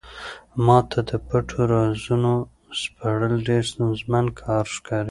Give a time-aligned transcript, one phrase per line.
[0.65, 2.33] ما ته د پټو رازونو
[2.81, 4.99] سپړل ډېر ستونزمن کار ښکاري.